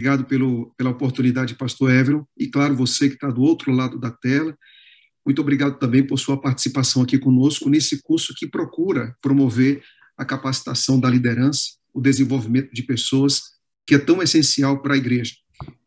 [0.00, 4.10] Obrigado pelo, pela oportunidade, pastor Everton, e claro, você que está do outro lado da
[4.10, 4.56] tela.
[5.26, 9.82] Muito obrigado também por sua participação aqui conosco nesse curso que procura promover
[10.16, 13.42] a capacitação da liderança, o desenvolvimento de pessoas,
[13.86, 15.34] que é tão essencial para a igreja.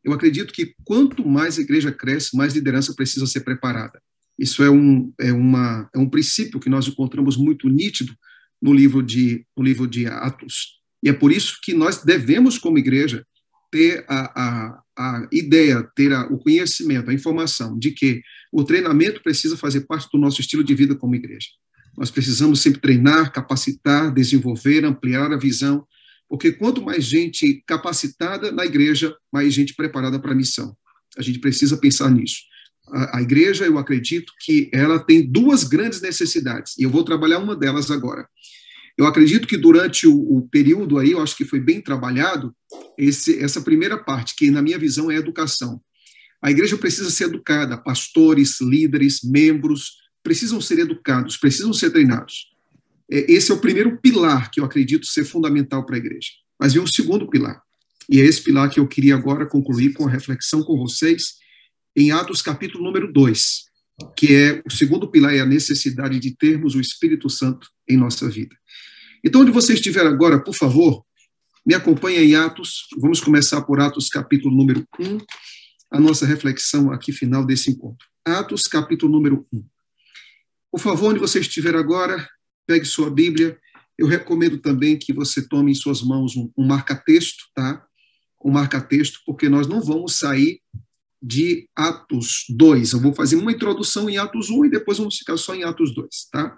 [0.04, 4.00] Eu acredito que quanto mais a igreja cresce, mais liderança precisa ser preparada.
[4.38, 8.14] Isso é um, é uma, é um princípio que nós encontramos muito nítido
[8.62, 10.84] no livro de, no livro de Atos.
[11.02, 13.26] E é por isso que nós devemos, como igreja,
[13.74, 19.24] ter a, a, a ideia, ter a, o conhecimento, a informação de que o treinamento
[19.24, 21.48] precisa fazer parte do nosso estilo de vida como igreja.
[21.98, 25.84] Nós precisamos sempre treinar, capacitar, desenvolver, ampliar a visão,
[26.30, 30.78] porque quanto mais gente capacitada na igreja, mais gente preparada para a missão.
[31.18, 32.38] A gente precisa pensar nisso.
[32.90, 37.40] A, a, igreja, eu acredito que ela tem duas grandes necessidades, e eu vou trabalhar
[37.40, 38.28] uma delas agora.
[38.98, 42.56] Eu acredito que durante o, o período aí, eu acho que foi bem trabalhado,
[42.98, 45.82] esse, essa primeira parte, que na minha visão é educação.
[46.42, 52.52] A igreja precisa ser educada, pastores, líderes, membros, precisam ser educados, precisam ser treinados.
[53.10, 56.30] É, esse é o primeiro pilar que eu acredito ser fundamental para a igreja.
[56.60, 57.62] Mas vem um segundo pilar,
[58.10, 61.36] e é esse pilar que eu queria agora concluir com a reflexão com vocês,
[61.96, 63.66] em Atos capítulo número 2,
[64.16, 68.30] que é o segundo pilar, é a necessidade de termos o Espírito Santo em nossa
[68.30, 68.56] vida.
[69.24, 71.06] Então, onde você estiver agora, por favor,
[71.66, 72.88] me acompanhe em Atos.
[72.98, 75.18] Vamos começar por Atos, capítulo número 1,
[75.92, 78.06] a nossa reflexão aqui final desse encontro.
[78.26, 79.64] Atos, capítulo número 1.
[80.72, 82.28] Por favor, onde você estiver agora,
[82.68, 83.58] pegue sua Bíblia.
[83.98, 87.86] Eu recomendo também que você tome em suas mãos um, um marca-texto, tá?
[88.44, 90.62] Um marca-texto, porque nós não vamos sair
[91.22, 92.92] de Atos 2.
[92.92, 95.96] Eu vou fazer uma introdução em Atos 1 e depois vamos ficar só em Atos
[95.96, 96.58] 2, tá?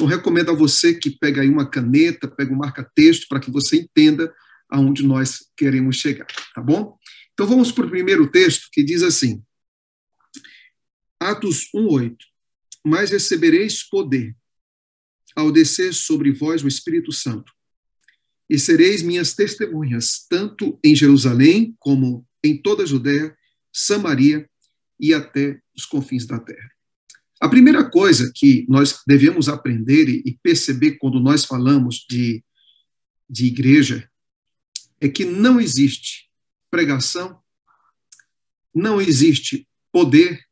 [0.00, 3.76] Então, recomendo a você que pegue aí uma caneta, pegue um marca-texto, para que você
[3.76, 4.34] entenda
[4.66, 6.96] aonde nós queremos chegar, tá bom?
[7.34, 9.42] Então, vamos para o primeiro texto, que diz assim,
[11.20, 12.16] Atos 1,8.
[12.82, 14.34] Mas recebereis poder
[15.36, 17.52] ao descer sobre vós o Espírito Santo,
[18.48, 23.36] e sereis minhas testemunhas, tanto em Jerusalém como em toda a Judéia,
[23.70, 24.48] Samaria
[24.98, 26.70] e até os confins da terra.
[27.40, 32.44] A primeira coisa que nós devemos aprender e perceber quando nós falamos de,
[33.28, 34.06] de igreja
[35.00, 36.28] é que não existe
[36.70, 37.40] pregação,
[38.74, 40.44] não existe poder,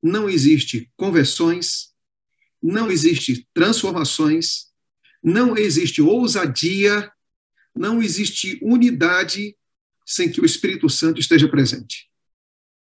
[0.00, 1.92] não existe conversões,
[2.62, 4.68] não existe transformações,
[5.20, 7.10] não existe ousadia,
[7.74, 9.56] não existe unidade
[10.06, 12.08] sem que o Espírito Santo esteja presente.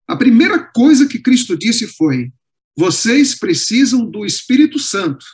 [0.07, 2.31] A primeira coisa que Cristo disse foi:
[2.75, 5.25] vocês precisam do Espírito Santo.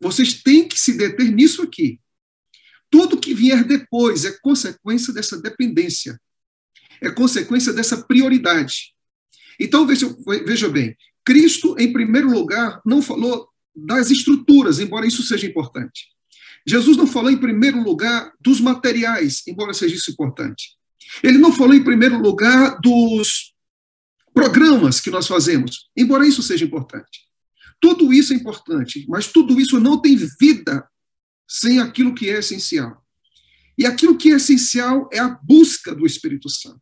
[0.00, 2.00] Vocês têm que se deter nisso aqui.
[2.90, 6.20] Tudo que vier depois é consequência dessa dependência,
[7.00, 8.92] é consequência dessa prioridade.
[9.60, 10.12] Então, veja,
[10.44, 16.08] veja bem, Cristo, em primeiro lugar, não falou das estruturas, embora isso seja importante.
[16.66, 20.76] Jesus não falou, em primeiro lugar, dos materiais, embora seja isso importante.
[21.22, 23.49] Ele não falou, em primeiro lugar, dos
[24.40, 27.28] programas que nós fazemos, embora isso seja importante.
[27.78, 30.88] Tudo isso é importante, mas tudo isso não tem vida
[31.46, 33.04] sem aquilo que é essencial.
[33.76, 36.80] E aquilo que é essencial é a busca do Espírito Santo.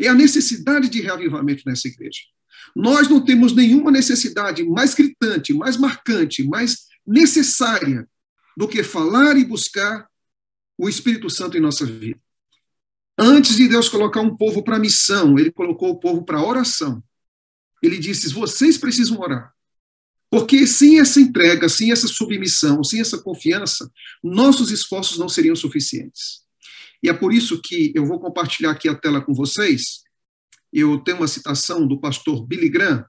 [0.00, 2.20] É a necessidade de reavivamento nessa igreja.
[2.74, 8.08] Nós não temos nenhuma necessidade mais gritante, mais marcante, mais necessária
[8.56, 10.08] do que falar e buscar
[10.78, 12.18] o Espírito Santo em nossa vida.
[13.16, 17.02] Antes de Deus colocar um povo para missão, ele colocou o povo para oração.
[17.82, 19.52] Ele disse: vocês precisam orar.
[20.30, 23.88] Porque sem essa entrega, sem essa submissão, sem essa confiança,
[24.22, 26.42] nossos esforços não seriam suficientes.
[27.00, 30.02] E é por isso que eu vou compartilhar aqui a tela com vocês.
[30.72, 33.04] Eu tenho uma citação do pastor Billy Graham,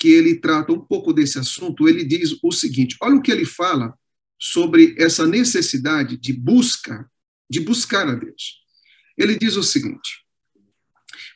[0.00, 1.88] que ele trata um pouco desse assunto.
[1.88, 3.94] Ele diz o seguinte: olha o que ele fala
[4.36, 7.08] sobre essa necessidade de busca,
[7.48, 8.58] de buscar a Deus.
[9.18, 10.24] Ele diz o seguinte: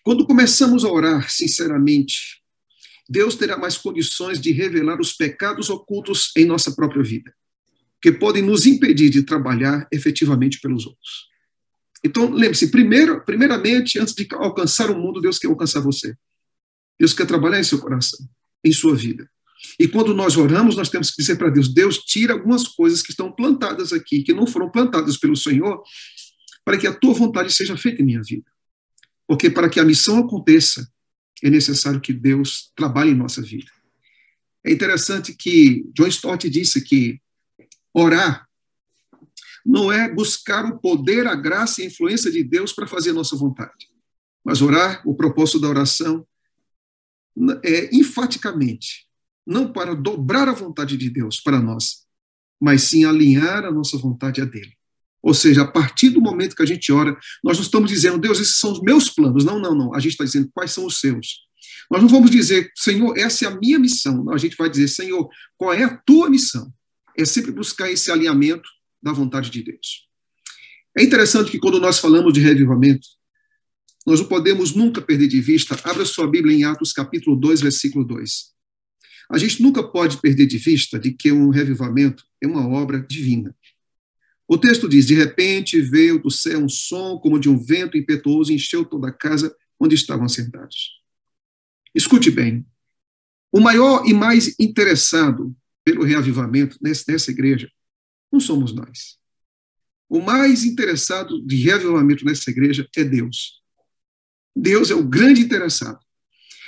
[0.04, 2.40] quando começamos a orar sinceramente,
[3.08, 7.34] Deus terá mais condições de revelar os pecados ocultos em nossa própria vida,
[8.00, 11.30] que podem nos impedir de trabalhar efetivamente pelos outros.
[12.04, 16.16] Então, lembre-se, primeiro, primeiramente, antes de alcançar o mundo, Deus quer alcançar você.
[16.98, 18.18] Deus quer trabalhar em seu coração,
[18.64, 19.28] em sua vida.
[19.78, 23.10] E quando nós oramos, nós temos que dizer para Deus: Deus, tira algumas coisas que
[23.10, 25.82] estão plantadas aqui, que não foram plantadas pelo Senhor,
[26.64, 28.50] para que a tua vontade seja feita em minha vida.
[29.26, 30.90] Porque para que a missão aconteça,
[31.42, 33.70] é necessário que Deus trabalhe em nossa vida.
[34.64, 37.20] É interessante que John Stott disse que
[37.92, 38.48] orar
[39.64, 43.14] não é buscar o poder, a graça e a influência de Deus para fazer a
[43.14, 43.88] nossa vontade.
[44.44, 46.26] Mas orar, o propósito da oração
[47.62, 49.06] é enfaticamente
[49.46, 52.06] não para dobrar a vontade de Deus para nós,
[52.60, 54.76] mas sim alinhar a nossa vontade a dele.
[55.22, 58.40] Ou seja, a partir do momento que a gente ora, nós não estamos dizendo, Deus,
[58.40, 59.44] esses são os meus planos.
[59.44, 59.94] Não, não, não.
[59.94, 61.46] A gente está dizendo quais são os seus.
[61.90, 64.24] Nós não vamos dizer, Senhor, essa é a minha missão.
[64.24, 66.72] Não, a gente vai dizer, Senhor, qual é a tua missão?
[67.16, 68.68] É sempre buscar esse alinhamento
[69.02, 70.08] da vontade de Deus.
[70.96, 73.06] É interessante que quando nós falamos de revivamento,
[74.06, 75.78] nós não podemos nunca perder de vista.
[75.84, 78.52] Abra sua Bíblia em Atos capítulo 2, versículo 2.
[79.30, 83.54] A gente nunca pode perder de vista de que um revivamento é uma obra divina.
[84.46, 88.52] O texto diz: De repente veio do céu um som como de um vento impetuoso
[88.52, 91.00] e encheu toda a casa onde estavam sentados.
[91.94, 92.66] Escute bem:
[93.50, 95.54] o maior e mais interessado
[95.84, 97.70] pelo reavivamento nessa igreja
[98.32, 99.18] não somos nós.
[100.08, 103.62] O mais interessado de reavivamento nessa igreja é Deus.
[104.54, 105.98] Deus é o grande interessado.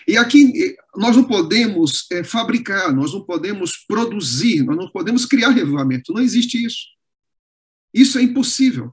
[0.06, 5.50] E aqui nós não podemos é, fabricar, nós não podemos produzir, nós não podemos criar
[5.50, 6.12] revivamento.
[6.12, 6.87] Não existe isso.
[7.94, 8.93] Isso é impossível.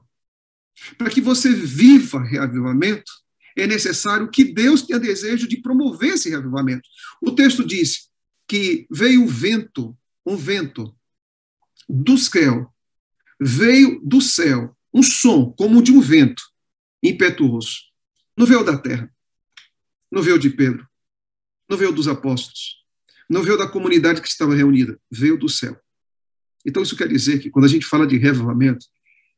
[0.96, 3.10] Para que você viva reavivamento,
[3.56, 6.88] é necessário que Deus tenha desejo de promover esse reavivamento.
[7.20, 8.08] O texto diz
[8.46, 10.96] que veio o vento, um vento
[11.88, 12.72] do céu,
[13.40, 16.42] veio do céu um som como de um vento
[17.02, 17.80] impetuoso.
[18.36, 19.12] Não veio da terra,
[20.10, 20.86] não veio de Pedro,
[21.68, 22.84] não veio dos apóstolos,
[23.28, 25.78] não veio da comunidade que estava reunida, veio do céu.
[26.64, 28.86] Então, isso quer dizer que quando a gente fala de revivamento,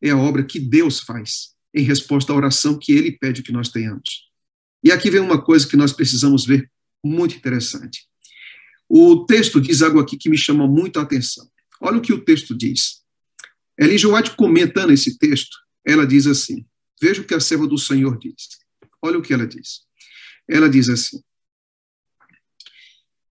[0.00, 3.68] é a obra que Deus faz em resposta à oração que ele pede que nós
[3.68, 4.30] tenhamos.
[4.82, 6.70] E aqui vem uma coisa que nós precisamos ver
[7.02, 8.06] muito interessante.
[8.88, 11.48] O texto diz algo aqui que me chama muito a atenção.
[11.80, 13.02] Olha o que o texto diz.
[13.78, 16.64] Ellen White comentando esse texto, ela diz assim:
[17.00, 18.48] Veja o que a serva do Senhor diz.
[19.02, 19.80] Olha o que ela diz.
[20.48, 21.20] Ela diz assim: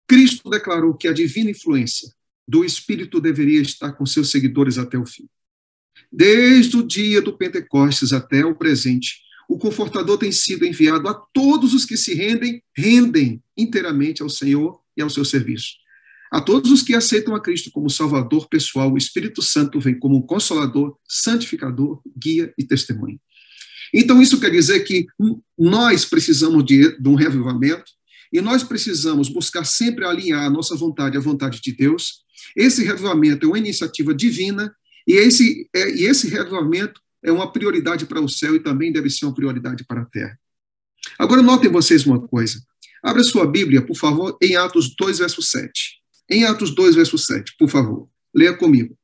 [0.07, 2.09] Cristo declarou que a divina influência
[2.50, 5.30] do Espírito deveria estar com seus seguidores até o fim.
[6.12, 11.75] Desde o dia do Pentecostes até o presente, o Confortador tem sido enviado a todos
[11.75, 15.74] os que se rendem, rendem inteiramente ao Senhor e ao seu serviço.
[16.31, 20.18] A todos os que aceitam a Cristo como Salvador pessoal, o Espírito Santo vem como
[20.18, 23.19] um consolador, santificador, guia e testemunho.
[23.94, 25.06] Então, isso quer dizer que
[25.56, 27.92] nós precisamos de, de um revivamento,
[28.31, 32.24] e nós precisamos buscar sempre alinhar a nossa vontade à vontade de Deus.
[32.56, 34.74] Esse revivamento é uma iniciativa divina
[35.08, 39.10] e esse, é, e esse revivamento é uma prioridade para o céu e também deve
[39.10, 40.40] ser uma prioridade para a terra.
[41.18, 42.62] Agora, notem vocês uma coisa.
[43.04, 46.00] Abra sua Bíblia, por favor, em Atos 2, verso 7.
[46.30, 48.10] Em Atos 2, verso 7, por favor.
[48.34, 48.96] Leia comigo.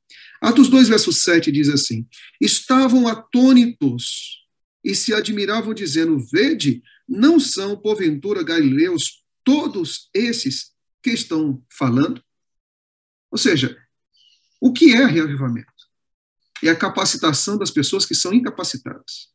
[0.42, 2.06] Atos 2, verso 7 diz assim:
[2.40, 4.45] Estavam atônitos
[4.86, 12.24] e se admiravam, dizendo: Vede, não são, porventura, galileus todos esses que estão falando?
[13.32, 13.76] Ou seja,
[14.62, 15.74] o que é reavivamento?
[16.64, 19.34] É a capacitação das pessoas que são incapacitadas.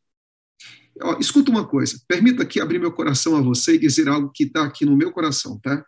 [1.19, 4.63] Escuta uma coisa, permita aqui abrir meu coração a você e dizer algo que está
[4.65, 5.85] aqui no meu coração, tá?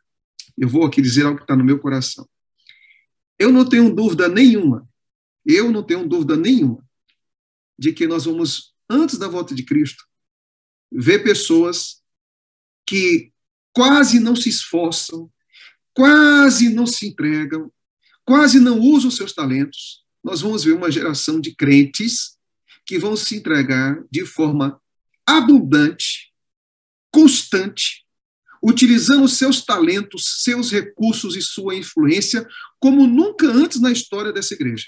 [0.58, 2.28] Eu vou aqui dizer algo que está no meu coração.
[3.40, 4.88] Eu não tenho dúvida nenhuma,
[5.46, 6.84] eu não tenho dúvida nenhuma
[7.78, 10.04] de que nós vamos, antes da volta de Cristo,
[10.92, 12.02] ver pessoas
[12.86, 13.32] que
[13.74, 15.32] quase não se esforçam,
[15.94, 17.72] quase não se entregam,
[18.26, 20.04] quase não usam seus talentos.
[20.24, 22.38] Nós vamos ver uma geração de crentes
[22.86, 24.80] que vão se entregar de forma
[25.26, 26.32] abundante,
[27.12, 28.06] constante,
[28.62, 32.48] utilizando seus talentos, seus recursos e sua influência
[32.80, 34.86] como nunca antes na história dessa igreja.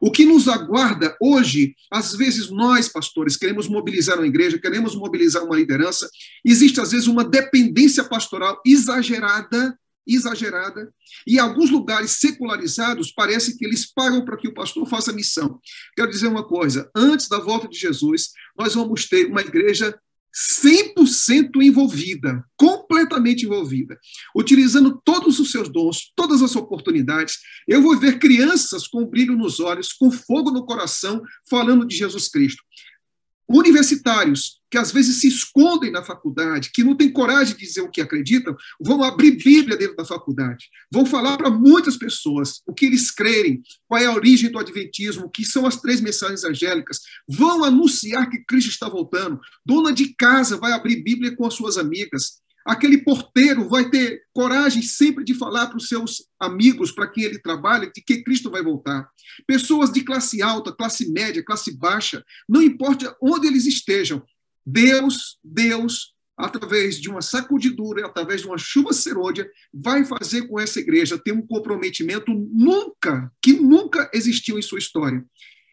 [0.00, 5.44] O que nos aguarda hoje, às vezes nós, pastores, queremos mobilizar uma igreja, queremos mobilizar
[5.44, 6.08] uma liderança,
[6.44, 9.76] existe às vezes uma dependência pastoral exagerada,
[10.06, 10.92] exagerada,
[11.26, 15.60] e alguns lugares secularizados parece que eles pagam para que o pastor faça missão.
[15.94, 19.94] Quero dizer uma coisa, antes da volta de Jesus, nós vamos ter uma igreja
[20.38, 23.98] 100% envolvida, completamente envolvida,
[24.36, 27.38] utilizando todos os seus dons, todas as oportunidades.
[27.66, 32.28] Eu vou ver crianças com brilho nos olhos, com fogo no coração, falando de Jesus
[32.28, 32.62] Cristo.
[33.48, 37.90] Universitários que às vezes se escondem na faculdade, que não têm coragem de dizer o
[37.90, 42.86] que acreditam, vão abrir Bíblia dentro da faculdade, vão falar para muitas pessoas o que
[42.86, 47.00] eles crerem, qual é a origem do Adventismo, o que são as três mensagens angélicas,
[47.26, 49.40] vão anunciar que Cristo está voltando.
[49.64, 52.42] Dona de casa vai abrir Bíblia com as suas amigas.
[52.68, 57.38] Aquele porteiro vai ter coragem sempre de falar para os seus amigos, para quem ele
[57.38, 59.08] trabalha, de que Cristo vai voltar.
[59.46, 64.22] Pessoas de classe alta, classe média, classe baixa, não importa onde eles estejam,
[64.66, 70.78] Deus, Deus, através de uma sacudidura, através de uma chuva serôdia, vai fazer com essa
[70.78, 75.24] igreja ter um comprometimento nunca, que nunca existiu em sua história.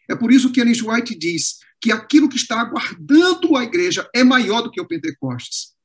[0.08, 4.24] É por isso que Ellen White diz que aquilo que está aguardando a igreja é
[4.24, 5.75] maior do que o Pentecostes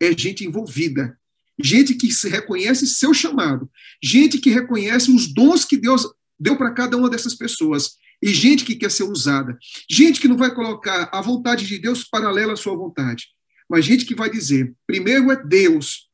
[0.00, 1.16] é gente envolvida,
[1.58, 3.70] gente que se reconhece seu chamado,
[4.02, 6.06] gente que reconhece os dons que Deus
[6.38, 7.96] deu para cada uma dessas pessoas.
[8.20, 9.56] E gente que quer ser usada,
[9.88, 13.26] gente que não vai colocar a vontade de Deus paralela à sua vontade,
[13.70, 16.08] mas gente que vai dizer: primeiro é Deus,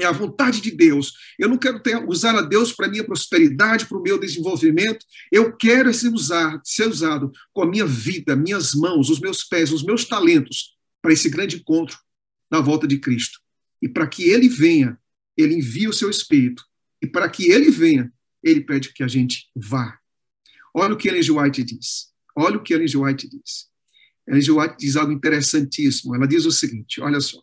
[0.00, 1.12] é a vontade de Deus.
[1.38, 5.04] Eu não quero ter, usar a Deus para minha prosperidade, para o meu desenvolvimento.
[5.30, 9.70] Eu quero ser, usar, ser usado com a minha vida, minhas mãos, os meus pés,
[9.70, 11.98] os meus talentos para esse grande encontro
[12.54, 13.40] na volta de Cristo.
[13.82, 14.96] E para que ele venha,
[15.36, 16.64] ele envia o seu Espírito.
[17.02, 19.98] E para que ele venha, ele pede que a gente vá.
[20.72, 21.30] Olha o que Ellen.
[21.32, 22.12] White diz.
[22.36, 22.96] Olha o que Ellen.
[22.96, 23.68] White diz.
[24.28, 24.50] Ellen.
[24.50, 26.14] White diz algo interessantíssimo.
[26.14, 27.42] Ela diz o seguinte: olha só.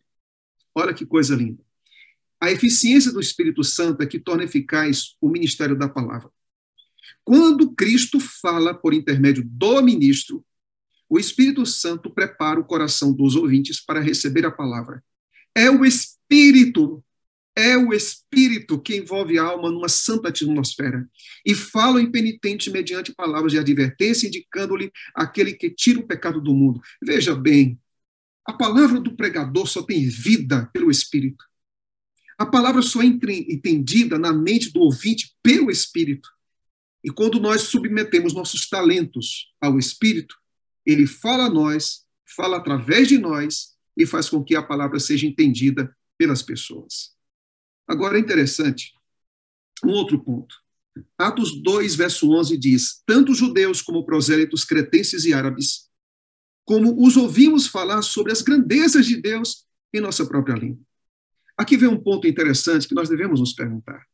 [0.73, 1.61] Olha que coisa linda.
[2.39, 6.29] A eficiência do Espírito Santo é que torna eficaz o ministério da palavra.
[7.23, 10.43] Quando Cristo fala por intermédio do ministro,
[11.11, 15.03] o Espírito Santo prepara o coração dos ouvintes para receber a palavra.
[15.53, 17.03] É o Espírito,
[17.53, 21.05] é o Espírito que envolve a alma numa santa atmosfera
[21.45, 26.53] e fala o impenitente mediante palavras de advertência, indicando-lhe aquele que tira o pecado do
[26.53, 26.79] mundo.
[27.03, 27.77] Veja bem,
[28.47, 31.43] a palavra do pregador só tem vida pelo Espírito.
[32.37, 36.29] A palavra só é entendida na mente do ouvinte pelo Espírito.
[37.03, 40.40] E quando nós submetemos nossos talentos ao Espírito,
[40.85, 45.27] ele fala a nós, fala através de nós e faz com que a palavra seja
[45.27, 47.11] entendida pelas pessoas.
[47.87, 48.93] Agora é interessante,
[49.83, 50.55] um outro ponto.
[51.17, 55.89] Atos 2, verso 11 diz: Tanto judeus como prosélitos, cretenses e árabes,
[56.65, 60.83] como os ouvimos falar sobre as grandezas de Deus em nossa própria língua.
[61.57, 64.05] Aqui vem um ponto interessante que nós devemos nos perguntar.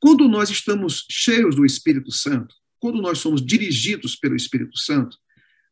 [0.00, 5.16] Quando nós estamos cheios do Espírito Santo, quando nós somos dirigidos pelo Espírito Santo,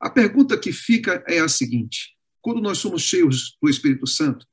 [0.04, 4.46] a pergunta que fica é a seguinte: quando nós somos cheios do Espírito Santo,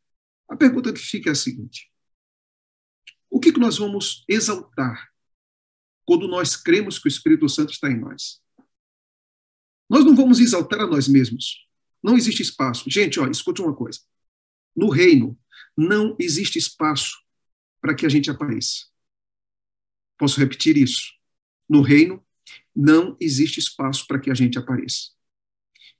[0.49, 1.91] a pergunta que fica é a seguinte:
[3.29, 5.09] o que, que nós vamos exaltar
[6.05, 8.41] quando nós cremos que o Espírito Santo está em nós?
[9.89, 11.67] Nós não vamos exaltar a nós mesmos.
[12.01, 12.89] Não existe espaço.
[12.89, 13.99] Gente, ó, escute uma coisa.
[14.73, 15.37] No reino,
[15.75, 17.17] não existe espaço
[17.81, 18.85] para que a gente apareça.
[20.17, 21.11] Posso repetir isso?
[21.67, 22.25] No reino,
[22.73, 25.11] não existe espaço para que a gente apareça.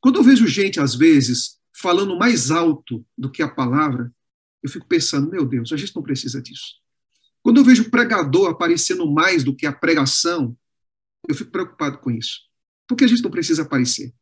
[0.02, 4.12] Quando eu vejo gente, às vezes, falando mais alto do que a palavra,
[4.64, 6.82] eu fico pensando, meu Deus, a gente não precisa disso.
[7.44, 10.58] Quando eu vejo pregador aparecendo mais do que a pregação,
[11.28, 12.42] eu fico preocupado com isso.
[12.88, 14.14] Porque a gente não precisa aparecer.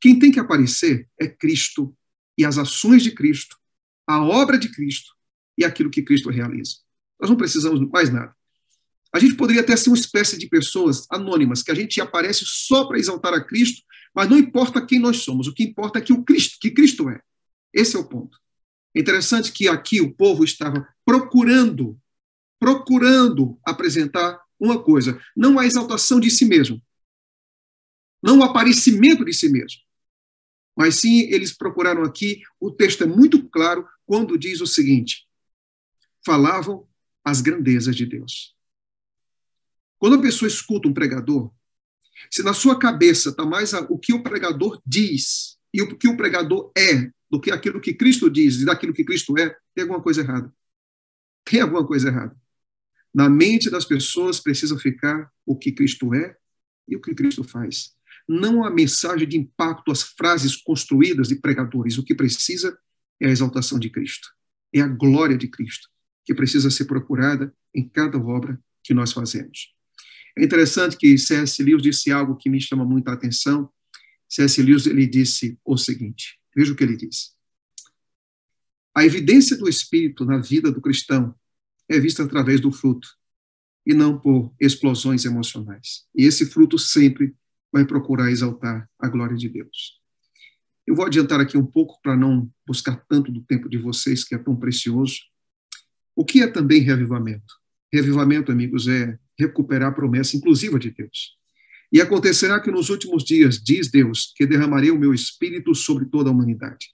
[0.00, 1.96] Quem tem que aparecer é Cristo
[2.36, 3.56] e as ações de Cristo,
[4.06, 5.12] a obra de Cristo
[5.56, 6.76] e aquilo que Cristo realiza.
[7.20, 8.34] Nós não precisamos mais nada.
[9.12, 12.84] A gente poderia até ser uma espécie de pessoas anônimas, que a gente aparece só
[12.86, 13.82] para exaltar a Cristo
[14.14, 17.08] mas não importa quem nós somos, o que importa é que o Cristo, que Cristo
[17.10, 17.20] é.
[17.72, 18.38] Esse é o ponto.
[18.94, 21.98] É interessante que aqui o povo estava procurando,
[22.58, 26.80] procurando apresentar uma coisa, não a exaltação de si mesmo,
[28.22, 29.80] não o aparecimento de si mesmo,
[30.76, 35.26] mas sim eles procuraram aqui, o texto é muito claro quando diz o seguinte:
[36.24, 36.88] falavam
[37.24, 38.54] as grandezas de Deus.
[39.98, 41.52] Quando a pessoa escuta um pregador,
[42.30, 46.16] se na sua cabeça está mais o que o pregador diz e o que o
[46.16, 50.00] pregador é do que aquilo que Cristo diz e daquilo que Cristo é, tem alguma
[50.00, 50.52] coisa errada.
[51.44, 52.36] Tem alguma coisa errada.
[53.12, 56.36] Na mente das pessoas precisa ficar o que Cristo é
[56.88, 57.92] e o que Cristo faz.
[58.28, 61.98] Não a mensagem de impacto, as frases construídas de pregadores.
[61.98, 62.76] O que precisa
[63.20, 64.28] é a exaltação de Cristo.
[64.72, 65.88] É a glória de Cristo
[66.24, 69.74] que precisa ser procurada em cada obra que nós fazemos.
[70.36, 71.62] É interessante que C.S.
[71.62, 73.70] Lewis disse algo que me chama muita atenção.
[74.28, 74.62] C.S.
[74.62, 77.32] Lewis ele disse o seguinte: veja o que ele disse.
[78.94, 81.34] A evidência do Espírito na vida do cristão
[81.88, 83.08] é vista através do fruto
[83.86, 86.04] e não por explosões emocionais.
[86.14, 87.34] E esse fruto sempre
[87.72, 90.00] vai procurar exaltar a glória de Deus.
[90.86, 94.34] Eu vou adiantar aqui um pouco para não buscar tanto do tempo de vocês, que
[94.34, 95.20] é tão precioso.
[96.14, 97.54] O que é também reavivamento?
[97.92, 101.36] Reavivamento, amigos, é recuperar a promessa inclusiva de Deus.
[101.92, 106.28] E acontecerá que nos últimos dias, diz Deus, que derramarei o meu espírito sobre toda
[106.28, 106.88] a humanidade.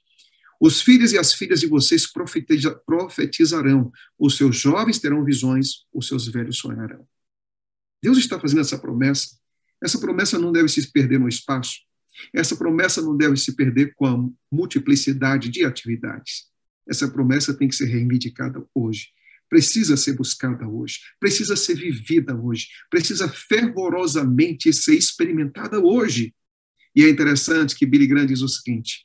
[0.61, 6.29] Os filhos e as filhas de vocês profetizarão, os seus jovens terão visões, os seus
[6.29, 7.07] velhos sonharão.
[8.03, 9.39] Deus está fazendo essa promessa.
[9.83, 11.79] Essa promessa não deve se perder no espaço.
[12.35, 16.51] Essa promessa não deve se perder com a multiplicidade de atividades.
[16.87, 19.09] Essa promessa tem que ser reivindicada hoje.
[19.51, 21.01] Precisa ser buscada hoje.
[21.19, 22.69] Precisa ser vivida hoje.
[22.89, 26.33] Precisa fervorosamente ser experimentada hoje.
[26.95, 29.05] E é interessante que Billy Graham diz o seguinte: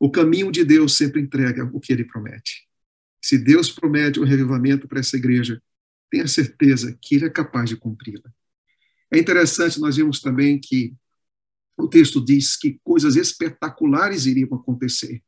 [0.00, 2.66] o caminho de Deus sempre entrega o que ele promete.
[3.22, 5.62] Se Deus promete um revivamento para essa igreja,
[6.10, 8.32] tenha certeza que ele é capaz de cumpri-la.
[9.12, 10.94] É interessante, nós vimos também que
[11.76, 15.22] o texto diz que coisas espetaculares iriam acontecer.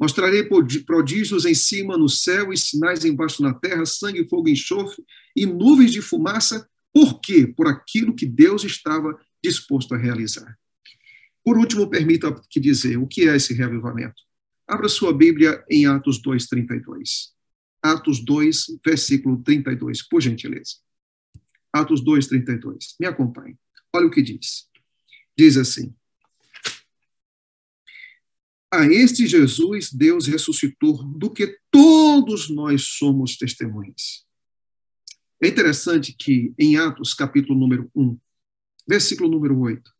[0.00, 0.48] Mostrarei
[0.86, 5.04] prodígios em cima no céu e sinais embaixo na terra, sangue, fogo enxofre
[5.36, 6.66] e nuvens de fumaça.
[6.92, 7.46] Por quê?
[7.46, 9.14] Por aquilo que Deus estava
[9.44, 10.58] disposto a realizar.
[11.44, 14.22] Por último, permita que dizer o que é esse reavivamento.
[14.66, 17.34] Abra sua Bíblia em Atos 2, 32.
[17.82, 20.76] Atos 2, versículo 32, por gentileza.
[21.72, 22.96] Atos 2, 32.
[22.98, 23.58] Me acompanhe.
[23.94, 24.66] Olha o que diz.
[25.36, 25.94] Diz assim:
[28.72, 34.24] A este Jesus Deus ressuscitou, do que todos nós somos testemunhas.
[35.42, 38.16] É interessante que em Atos, capítulo número 1,
[38.86, 39.90] versículo número 8,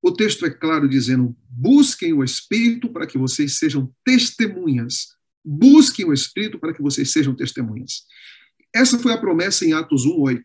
[0.00, 5.08] o texto é claro dizendo: busquem o Espírito para que vocês sejam testemunhas.
[5.44, 8.04] Busquem o Espírito para que vocês sejam testemunhas.
[8.74, 10.44] Essa foi a promessa em Atos 1, 8.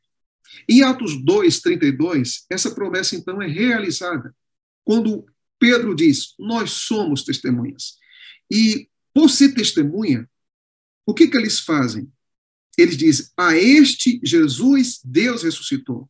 [0.70, 4.36] Em Atos 2, 32, essa promessa então é realizada.
[4.84, 5.26] Quando
[5.64, 7.94] Pedro diz: Nós somos testemunhas.
[8.52, 10.30] E por ser testemunha,
[11.06, 12.12] o que, que eles fazem?
[12.78, 16.10] Eles dizem: A este Jesus Deus ressuscitou.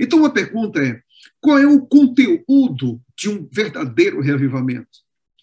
[0.00, 1.00] Então a pergunta é:
[1.40, 4.98] qual é o conteúdo de um verdadeiro reavivamento?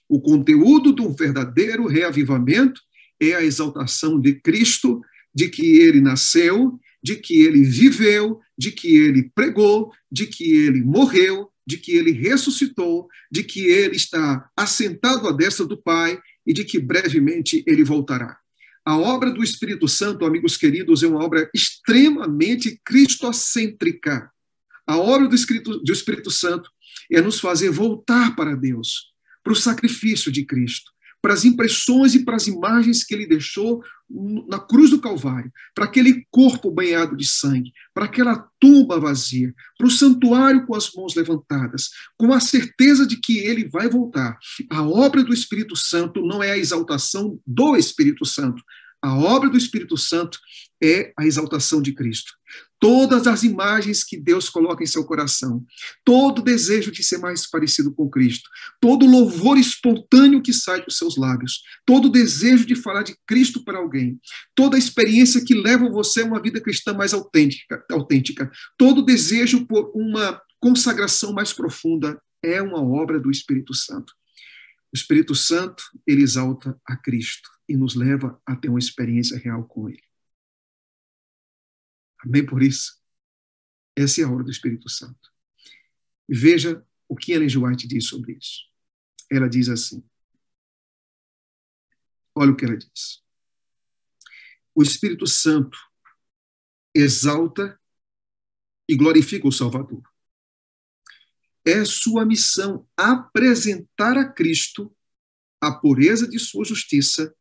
[0.09, 2.81] O conteúdo de um verdadeiro reavivamento
[3.21, 5.01] é a exaltação de Cristo,
[5.33, 10.83] de que ele nasceu, de que ele viveu, de que ele pregou, de que ele
[10.83, 16.53] morreu, de que ele ressuscitou, de que ele está assentado à destra do Pai e
[16.53, 18.37] de que brevemente ele voltará.
[18.85, 24.29] A obra do Espírito Santo, amigos queridos, é uma obra extremamente cristocêntrica.
[24.85, 26.69] A obra do Espírito, do Espírito Santo
[27.11, 29.11] é nos fazer voltar para Deus,
[29.43, 33.83] para o sacrifício de Cristo, para as impressões e para as imagens que ele deixou
[34.09, 39.87] na cruz do Calvário, para aquele corpo banhado de sangue, para aquela tumba vazia, para
[39.87, 44.37] o santuário com as mãos levantadas, com a certeza de que ele vai voltar.
[44.69, 48.61] A obra do Espírito Santo não é a exaltação do Espírito Santo.
[49.05, 50.39] A obra do Espírito Santo
[50.81, 52.33] é a exaltação de Cristo
[52.79, 55.65] todas as imagens que Deus coloca em seu coração,
[56.03, 58.47] todo desejo de ser mais parecido com Cristo,
[58.79, 63.79] todo louvor espontâneo que sai dos seus lábios, todo desejo de falar de Cristo para
[63.79, 64.19] alguém,
[64.53, 69.91] toda experiência que leva você a uma vida cristã mais autêntica, autêntica, todo desejo por
[69.95, 74.13] uma consagração mais profunda é uma obra do Espírito Santo.
[74.93, 79.65] O Espírito Santo, ele exalta a Cristo e nos leva a ter uma experiência real
[79.65, 80.03] com ele.
[82.19, 83.01] Amém por isso?
[83.95, 85.31] Essa é a obra do Espírito Santo.
[86.27, 87.47] Veja o que Ellen.
[87.57, 88.65] White diz sobre isso.
[89.31, 90.03] Ela diz assim:
[92.35, 93.23] olha o que ela diz.
[94.73, 95.77] O Espírito Santo
[96.93, 97.79] exalta
[98.87, 100.03] e glorifica o Salvador.
[101.65, 104.95] É sua missão apresentar a Cristo
[105.61, 107.35] a pureza de sua justiça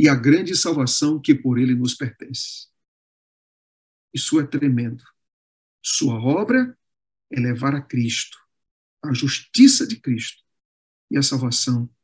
[0.00, 2.68] e a grande salvação que por ele nos pertence.
[4.14, 5.04] Isso é tremendo.
[5.84, 6.74] Sua obra
[7.30, 8.38] é levar a Cristo,
[9.04, 10.42] a justiça de Cristo
[11.10, 11.94] e a salvação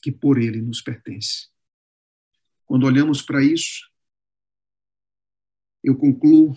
[0.00, 1.48] que por ele nos pertence.
[2.64, 3.90] Quando olhamos para isso,
[5.82, 6.56] eu concluo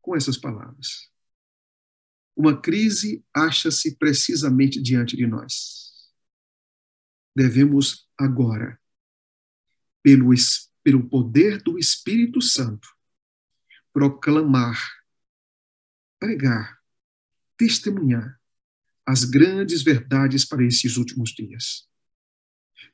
[0.00, 1.10] com essas palavras.
[2.36, 5.87] Uma crise acha-se precisamente diante de nós.
[7.38, 8.80] Devemos agora,
[10.02, 10.30] pelo
[10.82, 12.88] pelo poder do Espírito Santo,
[13.92, 14.76] proclamar,
[16.18, 16.80] pregar,
[17.56, 18.40] testemunhar
[19.06, 21.88] as grandes verdades para esses últimos dias.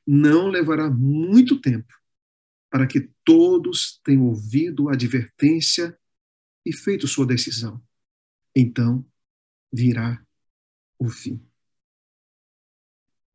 [0.05, 1.91] Não levará muito tempo
[2.69, 5.99] para que todos tenham ouvido a advertência
[6.63, 7.83] e feito sua decisão.
[8.55, 9.03] Então
[9.73, 10.23] virá
[10.99, 11.43] o fim.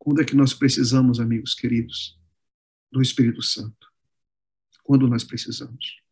[0.01, 2.19] Quando é que nós precisamos, amigos queridos,
[2.91, 3.91] do Espírito Santo?
[4.91, 6.03] quando nós precisamos.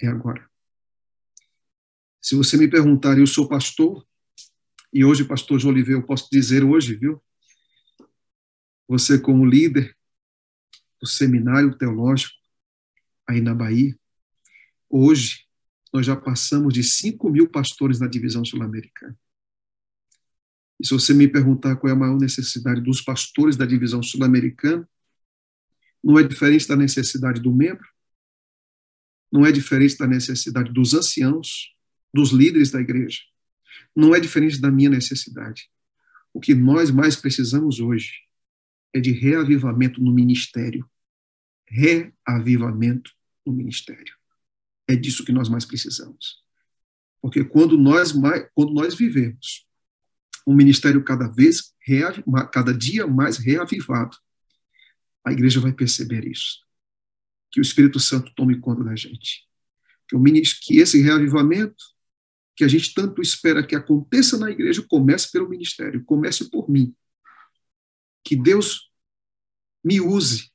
[0.00, 0.48] É agora.
[2.18, 4.08] Se você me perguntar, eu sou pastor,
[4.90, 7.22] e hoje, pastor João Oliveira, eu posso dizer hoje, viu?
[8.88, 9.94] Você, como líder
[10.98, 12.34] do seminário teológico
[13.28, 13.94] aí na Bahia,
[14.88, 15.46] hoje
[15.92, 19.18] nós já passamos de 5 mil pastores na divisão sul-americana.
[20.82, 24.86] E se você me perguntar qual é a maior necessidade dos pastores da divisão sul-americana,
[26.02, 27.86] não é diferente da necessidade do membro,
[29.30, 31.72] não é diferente da necessidade dos anciãos,
[32.12, 33.20] dos líderes da igreja,
[33.94, 35.70] não é diferente da minha necessidade.
[36.34, 38.14] O que nós mais precisamos hoje
[38.92, 40.84] é de reavivamento no ministério.
[41.68, 43.12] Reavivamento
[43.46, 44.16] no ministério.
[44.88, 46.42] É disso que nós mais precisamos.
[47.20, 49.64] Porque quando nós, mais, quando nós vivemos
[50.46, 51.74] um ministério cada vez,
[52.52, 54.16] cada dia mais reavivado,
[55.24, 56.60] a igreja vai perceber isso.
[57.50, 59.46] Que o Espírito Santo tome conta da gente.
[60.08, 61.84] Que, o, que esse reavivamento
[62.54, 66.94] que a gente tanto espera que aconteça na igreja comece pelo ministério, comece por mim.
[68.24, 68.90] Que Deus
[69.82, 70.50] me use.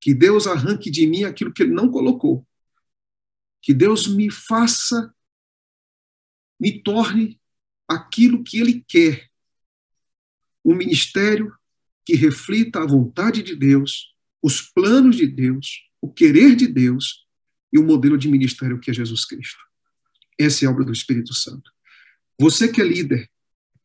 [0.00, 2.46] Que Deus arranque de mim aquilo que Ele não colocou.
[3.60, 5.14] Que Deus me faça,
[6.58, 7.37] me torne
[7.88, 9.28] aquilo que Ele quer.
[10.64, 11.52] Um ministério
[12.04, 17.26] que reflita a vontade de Deus, os planos de Deus, o querer de Deus
[17.72, 19.58] e o modelo de ministério que é Jesus Cristo.
[20.38, 21.70] Essa é a obra do Espírito Santo.
[22.40, 23.28] Você que é líder,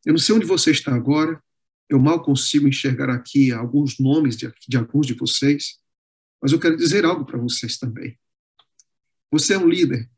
[0.05, 1.41] eu não sei onde você está agora,
[1.89, 5.79] eu mal consigo enxergar aqui alguns nomes de, de alguns de vocês,
[6.41, 8.17] mas eu quero dizer algo para vocês também.
[9.31, 10.09] Você é um líder,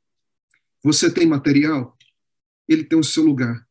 [0.84, 1.98] você tem material,
[2.68, 3.65] ele tem o seu lugar.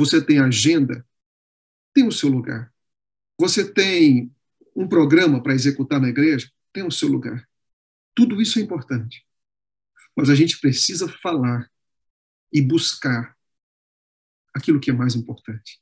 [0.00, 1.06] Você tem agenda,
[1.92, 2.72] tem o seu lugar.
[3.38, 4.34] Você tem
[4.74, 7.46] um programa para executar na igreja, tem o seu lugar.
[8.14, 9.26] Tudo isso é importante.
[10.16, 11.70] Mas a gente precisa falar
[12.50, 13.36] e buscar
[14.54, 15.78] aquilo que é mais importante.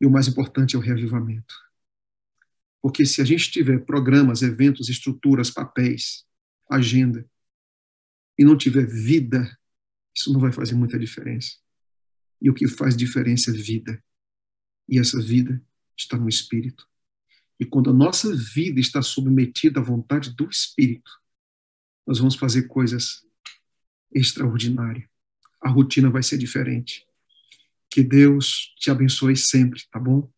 [0.00, 1.52] E o mais importante é o reavivamento.
[2.80, 6.24] Porque se a gente tiver programas, eventos, estruturas, papéis,
[6.70, 7.28] agenda,
[8.38, 9.58] e não tiver vida,
[10.14, 11.56] isso não vai fazer muita diferença.
[12.40, 14.02] E o que faz diferença é vida.
[14.88, 15.62] E essa vida
[15.96, 16.86] está no Espírito.
[17.58, 21.10] E quando a nossa vida está submetida à vontade do Espírito,
[22.06, 23.26] nós vamos fazer coisas
[24.12, 25.08] extraordinárias
[25.60, 27.06] a rotina vai ser diferente.
[27.90, 30.30] Que Deus te abençoe sempre, tá bom?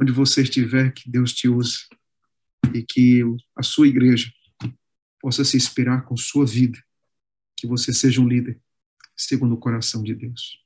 [0.00, 1.86] Onde você estiver, que Deus te use
[2.74, 3.22] e que
[3.56, 4.32] a sua igreja
[5.20, 6.78] possa se inspirar com sua vida,
[7.56, 8.60] que você seja um líder
[9.16, 10.64] segundo o coração de Deus.